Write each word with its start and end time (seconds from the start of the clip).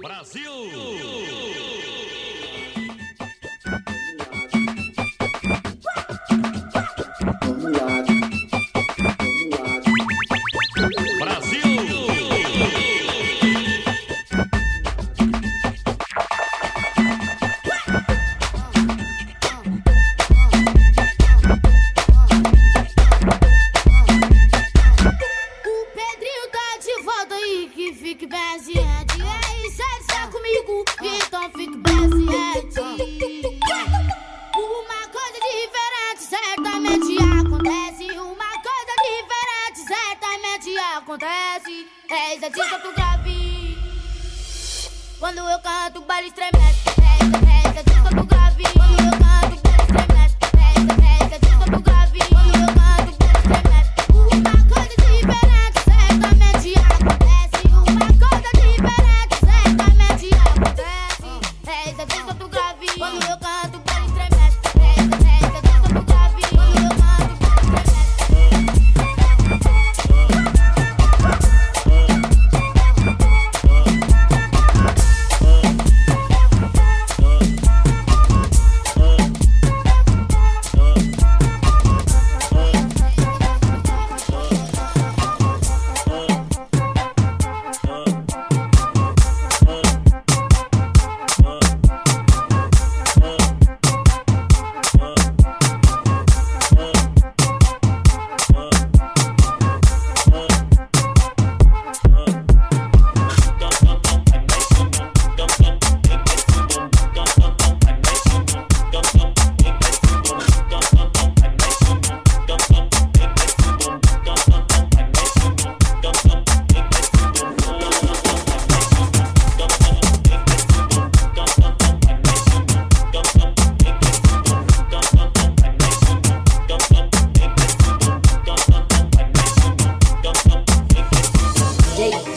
Brasil! 0.00 0.70
Brasil! 0.70 1.99
certeza 42.40 42.46
é 42.46 42.50
disso 42.50 42.74
eu 42.74 42.80
tô 42.80 42.92
grave. 42.92 43.78
Quando 45.18 45.38
eu 45.38 45.58
canto, 45.58 45.98
o 45.98 46.04
baile 46.06 46.28
estremece. 46.28 46.80
Certeza 46.84 47.80
é 47.80 47.82
disso 47.82 48.06
eu 48.10 48.16
tô 48.16 48.24
grave. 48.24 48.99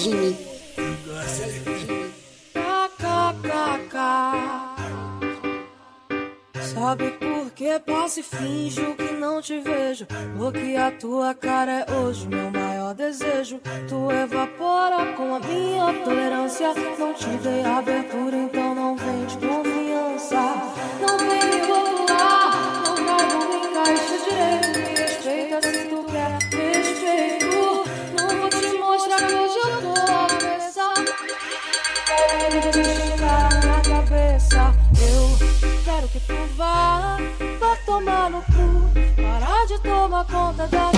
de 0.04 0.10
mim. 0.10 0.38
Sabe 6.62 7.12
por 7.12 7.52
que 7.52 7.80
passo 7.80 8.20
e 8.20 8.24
finjo 8.24 8.96
que 8.96 9.14
não 9.14 9.42
te 9.42 9.60
vejo? 9.62 10.06
Porque 10.38 10.76
a 10.76 10.92
tua 10.92 11.34
cara 11.34 11.86
é 11.88 11.92
hoje 11.92 12.28
meu 12.28 12.52
maior 12.52 12.94
desejo. 12.94 13.62
Tu 13.88 14.12
evapora 14.12 15.14
com 15.14 15.36
a 15.36 15.40
minha 15.40 15.94
tolerância. 16.04 16.74
Não 17.00 17.14
te 17.14 17.30
dei 17.42 17.64
abertura, 17.64 18.36
então 18.36 18.76
não 18.76 18.98
vem 18.98 19.26
de 19.26 19.38
confiança. 19.38 20.42
Não 21.00 21.18
vem 21.18 21.44
me 21.46 21.66
popular, 21.66 22.84
não 22.86 22.96
caigo 22.96 23.40
me 23.50 23.68
encaixa 23.68 24.18
direito. 24.28 24.80
Me 24.80 25.02
respeita 25.02 25.62
se 25.62 25.88
tu 25.88 26.04
quer. 26.12 26.63
está 32.48 33.50
na 33.66 33.82
cabeça. 33.82 34.74
Eu 35.00 35.84
quero 35.84 36.08
que 36.10 36.20
tu 36.20 36.34
vá, 36.56 37.18
vá 37.60 37.76
tomar 37.86 38.30
no 38.30 38.42
cu. 38.42 39.22
Parar 39.22 39.66
de 39.68 39.80
tomar 39.80 40.26
conta 40.26 40.68
da 40.68 40.93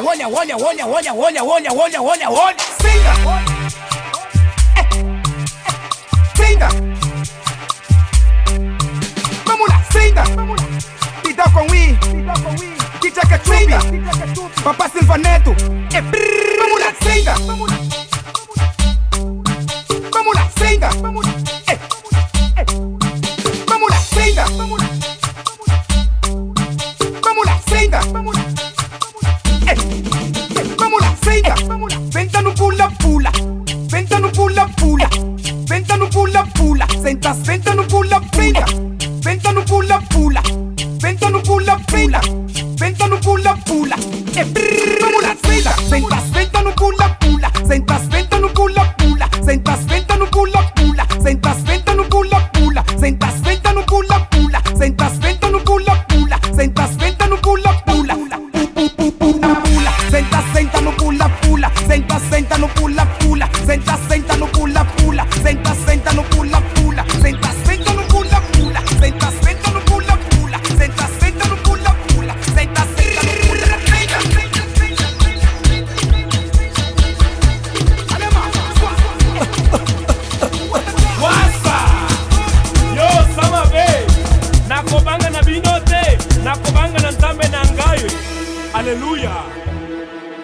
olha, 0.00 0.28
olha, 0.28 0.56
olha, 0.56 0.86
olha, 0.86 0.86
olha, 0.86 1.14
olha, 1.14 1.44
olha, 1.44 1.72
olha, 1.72 2.02
olha, 2.02 2.30
olha. 2.30 2.30
olha, 2.30 3.44
É. 4.76 4.80
É. 4.80 4.84
Trinta. 6.34 6.68
Vamos 9.44 9.68
lá, 9.68 9.82
trinta. 9.90 10.22
Pida 11.22 11.44
com 11.50 11.74
i. 11.74 11.98
DJ 13.00 13.22
Ketchup. 13.28 14.62
Papá 14.62 14.88
Silva 14.88 15.18
Neto. 15.18 15.50
É. 15.94 16.00
Vamos 16.58 16.80
lá, 16.80 16.92
trinta. 17.00 17.34
Vamos 20.12 20.34
lá, 20.34 20.48
trinta. 20.54 21.39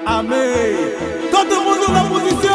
Amém. 0.06 0.94
Todo 1.32 1.62
mundo 1.62 1.91
na 1.91 2.05
posição. 2.05 2.47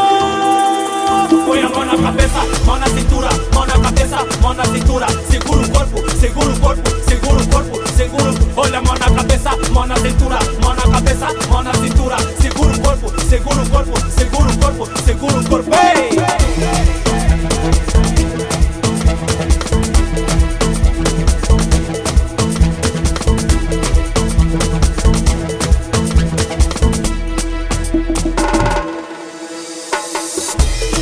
Põe 1.45 1.62
a 1.62 1.69
mão 1.69 1.86
na 1.86 1.98
cabeça, 1.98 2.39
mão 2.65 2.80
na 2.80 2.88
cintura, 2.88 3.30
mão 3.53 3.65
na 3.65 3.77
cabeça, 3.77 4.18
mão 4.42 4.53
na 4.53 4.65
cintura. 4.65 5.07
Segura 5.30 5.59
o 5.59 5.69
corpo, 5.69 6.12
segura 6.18 6.50
o 6.50 6.59
corpo, 6.62 6.89
segura 7.09 7.44
o 7.44 7.48
corpo, 7.50 7.89
segura. 7.98 8.33
Olha 8.56 8.77
a 8.77 8.81
mão 8.81 8.94
na 8.94 9.12
cabeça, 9.12 9.50
mão 9.71 9.86
na 9.86 9.98
cintura, 9.98 10.39
mão 10.63 10.74
na 10.74 10.81
cabeça, 10.81 11.27
mão 11.50 11.62
na 11.62 11.74
cintura. 11.74 12.15
Segura 12.42 12.74
o 12.74 12.80
corpo, 12.80 13.21
segura 13.30 13.62
o 13.62 13.69
corpo, 13.69 14.12
segura 14.12 14.50
o 14.50 14.57
corpo, 14.57 15.01
segura 15.03 15.39
o 15.39 15.50
corpo. 15.50 15.71
Ei! 15.75 16.80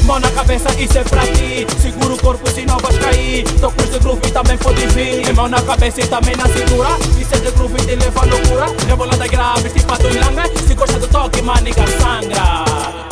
Mão 0.10 0.20
na 0.20 0.32
cabeça, 0.32 0.74
isso 0.82 0.98
é 0.98 1.04
pra 1.04 1.22
ti 1.22 1.68
Segura 1.80 2.16
o 2.16 2.18
corpo, 2.18 2.50
senão 2.50 2.80
vais 2.80 2.98
cair 2.98 3.44
Toco 3.62 3.84
de 3.84 4.00
groove 4.00 4.32
também 4.32 4.58
pode 4.58 4.88
vir 4.88 5.30
E 5.30 5.34
mão 5.34 5.48
na 5.48 5.62
cabeça 5.62 6.02
e 6.02 6.08
também 6.08 6.36
na 6.36 6.48
cintura 6.48 6.90
Isso 7.22 7.36
é 7.36 7.38
de 7.38 7.52
groove 7.52 7.78
te 7.86 7.96
leva 7.96 8.22
à 8.22 8.26
loucura 8.26 8.66
Rebolada 8.88 9.28
grave, 9.28 9.70
tipo 9.70 9.94
a 9.94 9.98
do 9.98 10.10
Ilanga 10.10 10.44
Se 10.66 10.74
gosta 10.74 10.98
do 10.98 11.08
toque, 11.08 11.44
maniga 11.44 11.86
sangra 11.86 13.09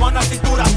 una 0.00 0.22
cintura. 0.22 0.67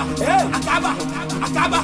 Acaba, 0.00 0.50
acaba, 0.52 0.90
acaba, 1.46 1.78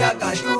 te 0.00 0.06
agasalhou. 0.06 0.59